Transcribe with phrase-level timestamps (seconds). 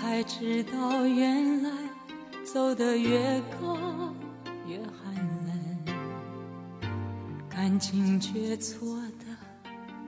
[0.00, 1.70] 才知道原来
[2.44, 3.76] 走得越高
[4.66, 5.12] 越寒
[5.44, 5.52] 冷，
[7.48, 8.86] 感情却错
[9.18, 9.26] 得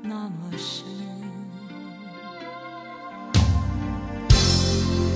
[0.01, 0.87] 那么深。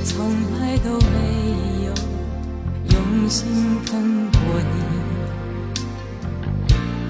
[0.05, 0.29] 从
[0.59, 1.95] 来都没有
[2.93, 4.77] 用心疼过你，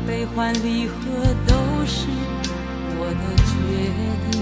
[0.07, 0.93] 悲欢离合
[1.47, 1.55] 都
[1.87, 2.09] 是
[2.99, 3.53] 我的决
[4.31, 4.33] 定，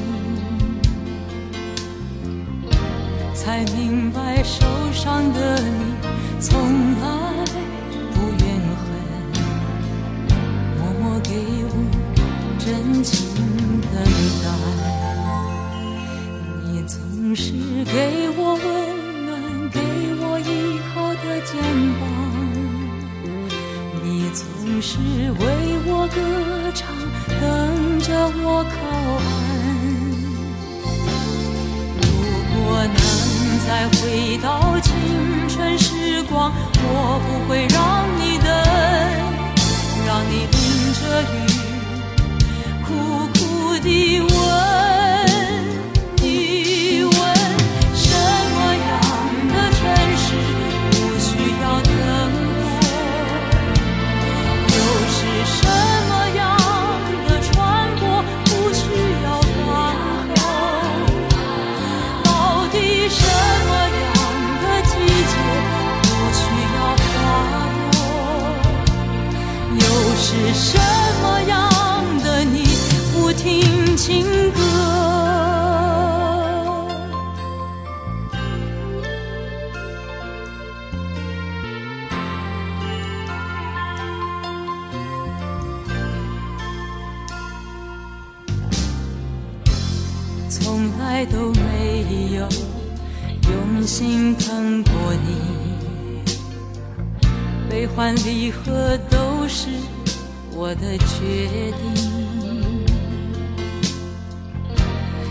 [3.45, 5.97] 才明白受伤的你
[6.39, 6.57] 从
[7.01, 7.22] 来
[90.63, 92.05] 从来都没
[92.37, 92.49] 有
[93.51, 96.23] 用心疼过你，
[97.69, 99.69] 悲欢离合都是
[100.55, 101.83] 我的决定，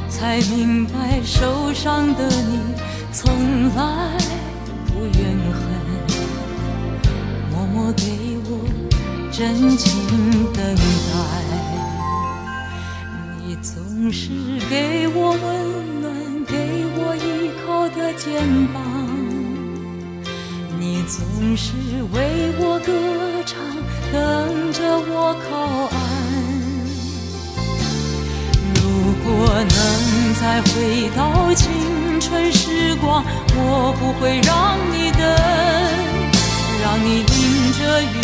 [0.09, 2.59] 才明白受伤的你
[3.13, 3.33] 从
[3.69, 4.17] 来
[4.87, 5.15] 不怨
[5.53, 5.61] 恨，
[7.51, 8.59] 默默给我
[9.31, 9.89] 真情
[10.53, 11.41] 等待，
[14.01, 14.29] 总是
[14.67, 16.12] 给我温暖，
[16.45, 16.56] 给
[16.97, 18.12] 我依靠的。
[18.13, 18.34] 肩
[18.73, 18.81] 膀，
[20.79, 21.73] 你总是
[22.11, 22.91] 为我歌
[23.45, 23.61] 唱，
[24.11, 25.51] 等着我靠
[25.85, 25.95] 岸。
[28.73, 28.81] 如
[29.23, 29.29] 果
[29.69, 31.69] 能再回到青
[32.19, 33.23] 春时光，
[33.53, 35.22] 我不会让你等，
[36.81, 37.31] 让你淋
[37.78, 38.17] 着雨，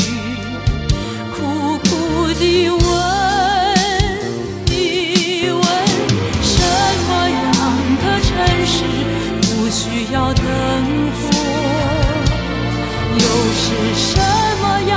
[1.36, 1.86] 苦苦
[2.34, 2.68] 地
[8.68, 8.98] 问。
[9.70, 10.44] 需要灯
[11.12, 11.22] 火，
[13.14, 13.20] 又
[13.54, 14.10] 是什
[14.62, 14.92] 么样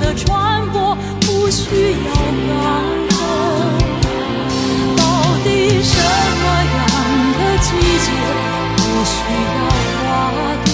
[0.00, 2.08] 的船舶不需要
[2.48, 2.56] 港
[3.10, 3.12] 口？
[4.96, 5.00] 到
[5.42, 5.92] 底什
[6.40, 6.44] 么
[6.76, 6.78] 样
[7.36, 7.68] 的季
[7.98, 8.08] 节
[8.76, 9.12] 不需
[9.44, 9.58] 要
[9.98, 10.00] 花
[10.64, 10.68] 朵？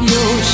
[0.00, 0.12] 又
[0.42, 0.52] 是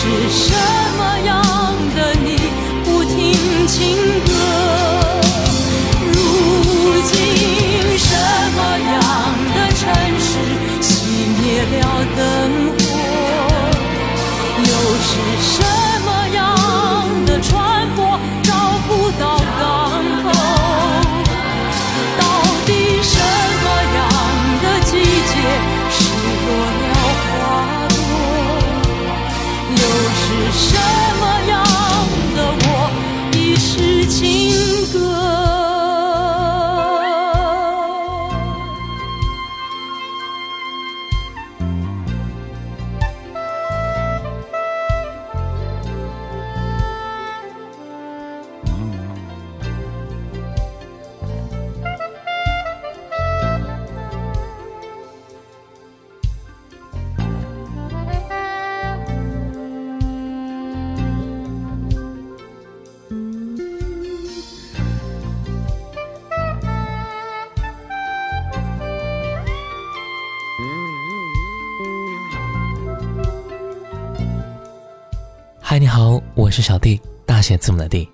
[75.70, 78.08] 嗨，你好，我是小弟，大写字母的弟。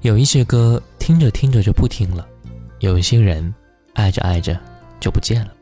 [0.00, 2.26] 有一些歌听着听着就不听了，
[2.78, 3.54] 有一些人
[3.92, 4.58] 爱着爱着
[4.98, 5.52] 就不见了，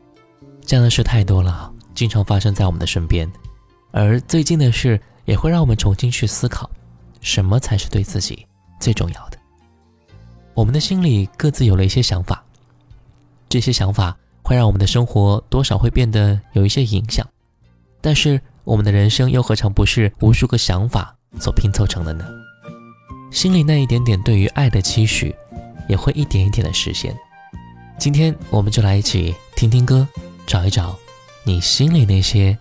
[0.61, 3.29] 这样的事太多了，经常发生在我们的身边。
[3.91, 6.71] 而最近的事也会让我们重新去思考，
[7.19, 8.47] 什么才是对自己
[8.79, 9.37] 最重要的。
[10.53, 12.41] 我们的心里各自有了一些想法，
[13.49, 17.27] 这些想法会让我们的生活多少会变得有一些影响，
[17.99, 18.39] 但是。
[18.69, 22.23] 我们的人生又何尝不是无数个想法所拼凑成的呢？
[23.31, 25.35] 心里那一点点对于爱的期许，
[25.87, 27.17] 也会一点一点的实现。
[27.97, 30.07] 今天我们就来一起听听歌，
[30.45, 30.95] 找一找
[31.43, 32.55] 你心里那些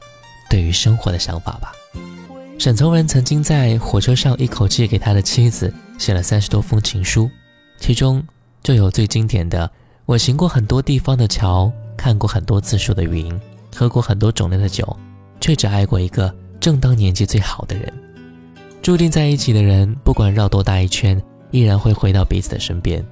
[0.48, 1.72] 对于生活的想法吧。
[2.58, 7.30] 沈从文曾经在火车上一口气给他的妻子写了三十多封情书，
[7.78, 8.24] 其中
[8.62, 9.70] 就有最经典的
[10.06, 13.38] ：“我行过很多地方的桥，看过很多次数的云，
[13.76, 14.98] 喝过很多种类的酒。”
[15.40, 17.92] 却只爱过一个正当年纪最好的人，
[18.82, 21.20] 注定在一起的人，不管绕多大一圈，
[21.50, 23.04] 依然会回到彼此的身边。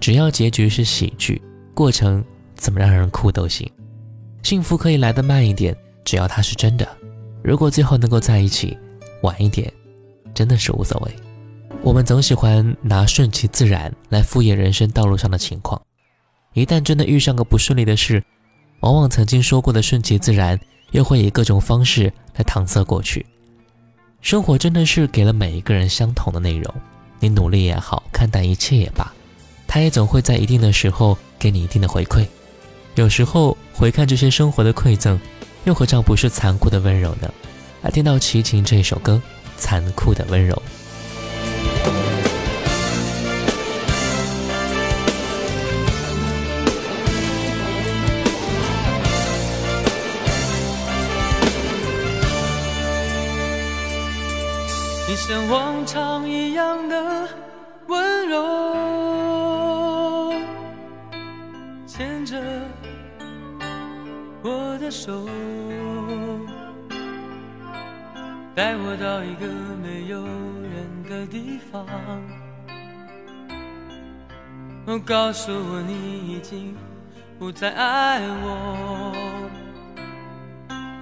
[0.00, 1.40] 只要结局是喜剧，
[1.74, 2.24] 过程
[2.54, 3.70] 怎么让人哭都行。
[4.42, 6.88] 幸福可以来得慢一点，只要它是真的。
[7.42, 8.76] 如果最后能够在一起，
[9.22, 9.70] 晚一点，
[10.34, 11.14] 真的是无所谓。
[11.82, 15.80] 我们总喜欢拿顺其自然来敷衍人生道路上的情况，
[16.54, 18.22] 一旦真的遇上个不顺利的事，
[18.80, 20.58] 往往曾经说过的顺其自然。
[20.90, 23.24] 又会以各种方式来搪塞过去。
[24.20, 26.74] 生活真的是给了每一个人相同的内容，
[27.18, 29.10] 你努力也好，看淡一切也罢，
[29.66, 32.26] 他也总会在一定的时候给你一定的回馈。
[32.96, 35.18] 有时候回看这些生活的馈赠，
[35.64, 37.32] 又何尝不是残酷的温柔呢？
[37.82, 39.20] 来听到齐秦这首歌
[39.56, 40.54] 《残酷的温柔》。
[55.10, 57.28] 你像往常一样的
[57.88, 58.38] 温柔，
[61.84, 62.40] 牵着
[64.40, 65.26] 我的手，
[68.54, 69.48] 带我到一个
[69.82, 71.84] 没有人的地方。
[75.04, 76.76] 告诉我你已经
[77.36, 79.12] 不再爱我。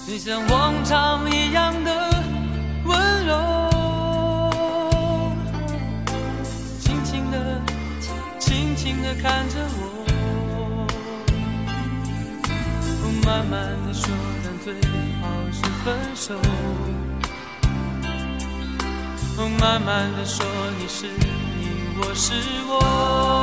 [0.07, 2.11] 你像往常一样的
[2.87, 3.58] 温柔。
[8.89, 10.87] 静的看着我，
[13.23, 14.09] 慢慢的说，
[14.43, 14.73] 但最
[15.21, 16.35] 好是分手。
[19.61, 20.47] 慢慢的说，
[20.79, 22.33] 你是你，我是
[22.67, 23.38] 我。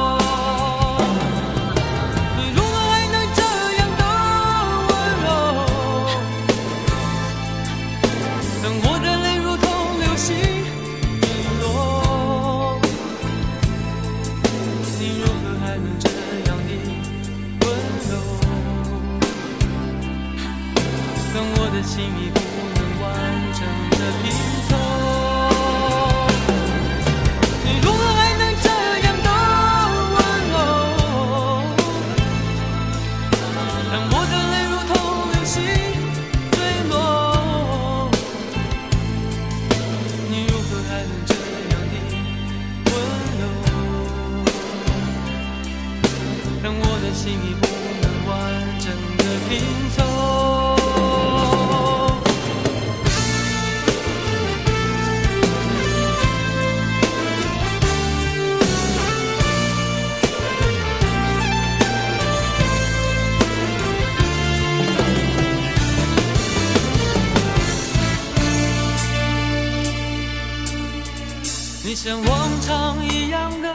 [72.05, 73.67] 像往常一样的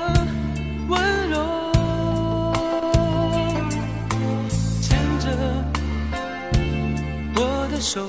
[0.87, 1.72] 温柔，
[4.80, 5.26] 牵着
[7.34, 8.06] 我的手，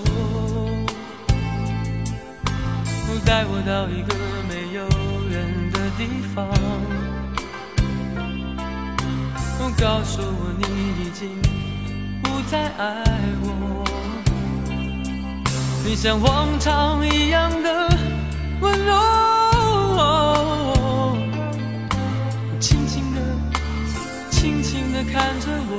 [3.25, 4.13] 带我到一个
[4.48, 4.88] 没有
[5.28, 6.48] 人的地方，
[9.75, 10.63] 告诉我你
[11.01, 11.32] 已经
[12.22, 13.04] 不再爱
[13.42, 13.84] 我。
[15.84, 17.90] 你像往常一样的
[18.62, 19.31] 温柔。
[24.42, 25.72] 轻轻地看着我，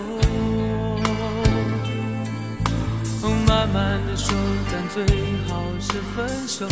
[3.45, 4.33] 慢慢的说，
[4.71, 5.05] 但最
[5.49, 6.69] 好是分手。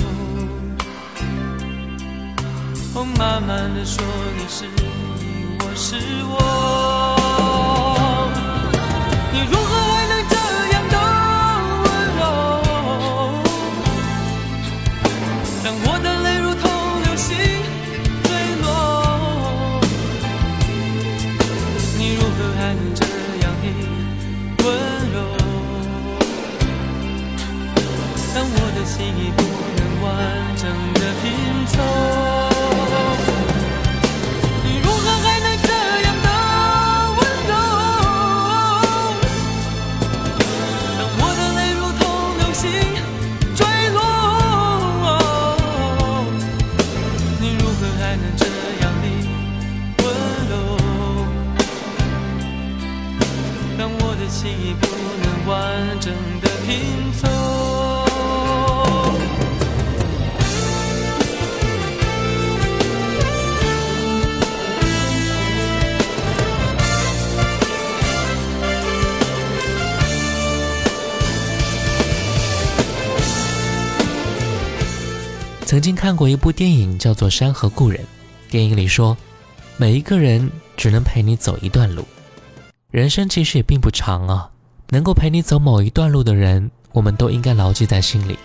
[3.19, 4.05] 慢慢的说，
[4.39, 4.85] 你是你，
[5.59, 5.97] 我是
[6.29, 6.33] 我。
[9.33, 9.57] 你如
[28.91, 29.43] 心已不
[29.77, 30.50] 能完
[75.71, 78.03] 曾经看过一部电影，叫做《山河故人》。
[78.50, 79.17] 电影里说，
[79.77, 82.05] 每一个人只能陪你走一段路。
[82.91, 84.50] 人生其实也并不长啊，
[84.89, 88.37] 能够陪你走某一段路的人，我们都应该牢记在心里，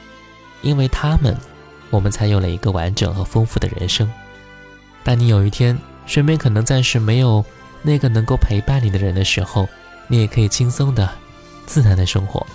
[0.62, 1.36] 因为他们，
[1.90, 4.08] 我们才有了一个完整和丰富的人生。
[5.04, 7.44] 当你有一天身边可能暂时没有
[7.82, 9.68] 那个能够陪伴你的人的时候，
[10.08, 11.10] 你也可以轻松的、
[11.66, 12.46] 自然的生活。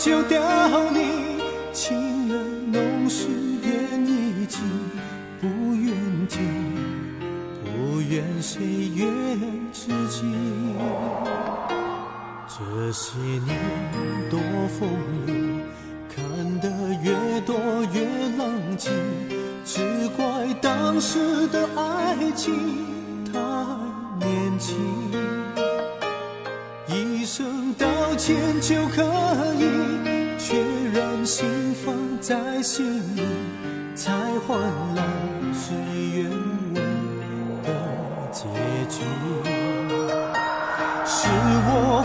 [0.00, 0.40] 就凋
[0.92, 1.38] 零，
[1.74, 3.26] 情人浓时
[3.62, 4.62] 缘已尽，
[5.38, 5.94] 不愿
[6.26, 6.40] 听，
[7.62, 8.62] 不愿谁
[8.94, 9.06] 怨
[9.74, 10.24] 知己。
[12.48, 13.58] 这些年
[14.30, 14.40] 多
[14.78, 14.88] 风
[15.26, 15.60] 雨，
[16.08, 16.24] 看
[16.60, 16.70] 得
[17.04, 17.54] 越多
[17.92, 18.00] 越
[18.38, 18.90] 冷静，
[19.66, 20.24] 只怪
[20.62, 22.54] 当时的爱情
[23.30, 23.38] 太
[24.18, 24.78] 年轻。
[26.88, 29.00] 一声道歉就可
[29.60, 29.64] 以，
[31.30, 31.46] 心
[31.84, 33.22] 放在心里，
[33.94, 34.10] 才
[34.48, 34.58] 换
[34.96, 35.02] 来
[35.54, 36.28] 事与愿
[36.74, 36.80] 违
[37.62, 37.68] 的
[38.32, 38.48] 结
[38.88, 39.04] 局。
[41.06, 41.28] 是
[41.68, 42.02] 我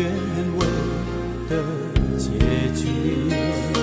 [0.00, 0.10] 原
[0.56, 0.66] 委
[1.48, 1.62] 的
[2.16, 2.28] 结
[2.74, 3.79] 局。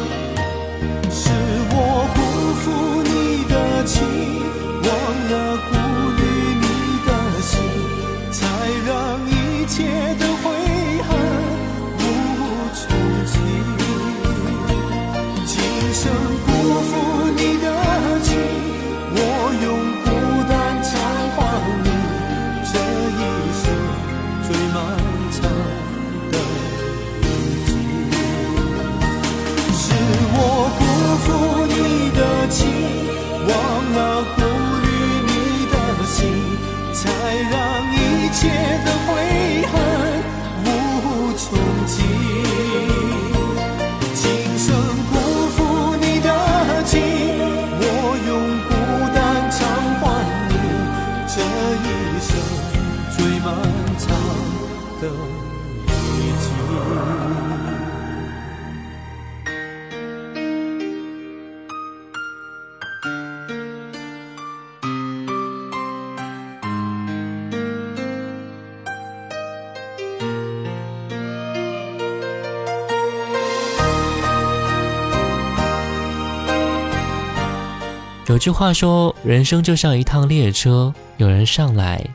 [78.28, 82.06] 有句话说，人生就像一趟列车，有人上来，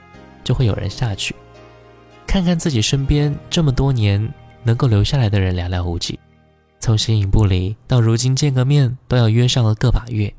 [0.45, 1.35] 就会有人下去。
[2.26, 4.31] 看看自己身边这么多年
[4.62, 6.21] 能够留下来的人寥寥无几，
[6.78, 10.31] 从形影不离到如今见个面都要约上了个把月，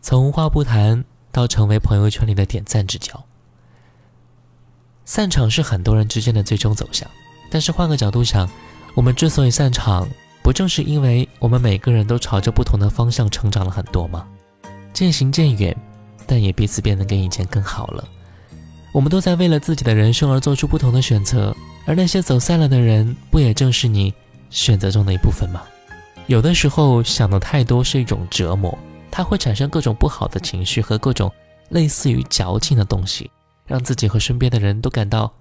[0.00, 3.24] 从无话不谈到成为朋友圈里的点赞之交。
[5.04, 7.08] 散场是很多人之间的最终走向，
[7.48, 8.50] 但是换个角度想，
[8.96, 10.08] 我们之所以散场，
[10.42, 14.26] 不正是因为我们每个人都朝着不同的方向成长了很多吗？
[14.92, 15.76] 渐行渐远，
[16.26, 18.08] 但也彼此变得跟以前更好了。
[18.92, 21.56] 我们都在为了自己的人生而做出不同的选择，
[21.86, 24.12] 而那些走散了的人，不也正是你
[24.50, 25.62] 选择中的一部分吗？
[26.26, 28.76] 有的时候想的太多是一种折磨，
[29.10, 31.32] 它会产生各种不好的情绪和各种
[31.70, 33.30] 类似于矫情的东西，
[33.66, 35.32] 让自己和身边的人都感到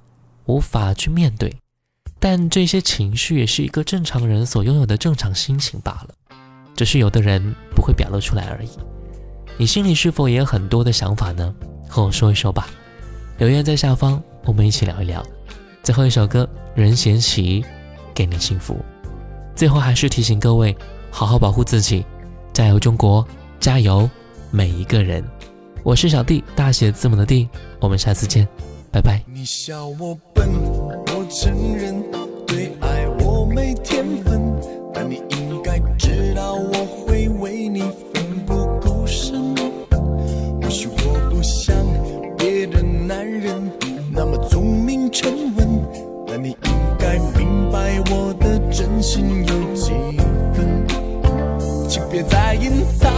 [0.45, 1.53] 无法去面对。
[2.19, 6.09] 但这些情绪也是一个正常人所拥有的正常心情罢了，
[6.75, 8.69] 只是有的人不会表露出来而已。
[9.61, 11.53] 你心里是否也有很多的想法呢？
[11.87, 12.67] 和我说一说吧，
[13.37, 15.23] 留言在下方，我们一起聊一聊。
[15.83, 17.63] 最后一首歌，任贤齐，
[18.11, 18.75] 给你幸福。
[19.55, 20.75] 最后还是提醒各位，
[21.11, 22.03] 好好保护自己，
[22.51, 23.23] 加油中国，
[23.59, 24.09] 加油
[24.49, 25.23] 每一个人。
[25.83, 27.47] 我是小弟，大写字母的弟，
[27.79, 28.47] 我们下次见，
[28.91, 29.21] 拜拜。
[29.31, 32.03] 你笑我笨，我承认
[32.47, 34.41] 对爱我没天分，
[34.91, 37.83] 但你应该知道我会为你
[48.13, 49.91] 我的真心有几
[50.53, 50.85] 分。
[51.87, 53.09] 请别再隐藏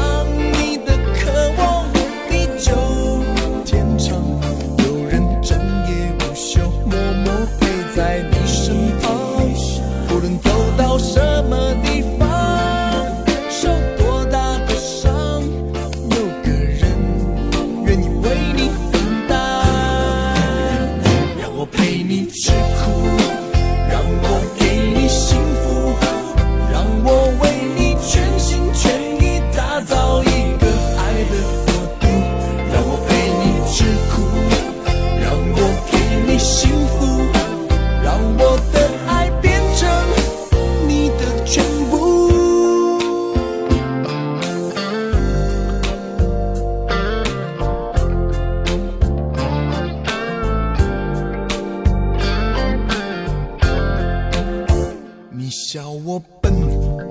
[55.74, 56.54] 笑我笨，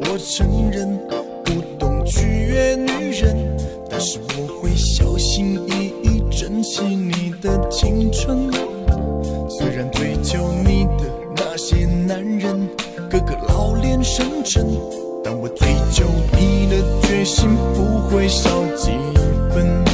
[0.03, 0.97] 我承认
[1.45, 3.37] 不懂取悦女人，
[3.91, 8.49] 但是我会小心翼翼珍惜你的青春。
[9.51, 12.69] 虽然追求你的那些男人
[13.11, 14.65] 个个老练深沉，
[15.25, 16.05] 但我追求
[16.39, 18.93] 你的决心不会少几
[19.53, 19.92] 分。